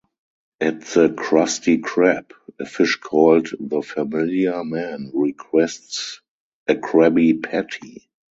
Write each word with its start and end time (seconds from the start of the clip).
At 0.59 0.81
the 0.81 1.09
Krusty 1.09 1.79
Krab, 1.79 2.31
a 2.59 2.65
fish 2.65 2.95
called 2.95 3.49
the 3.59 3.83
Familiar 3.83 4.63
Man 4.63 5.11
requests 5.13 6.21
a 6.67 6.73
Krabby 6.73 7.33
Patty. 7.43 8.09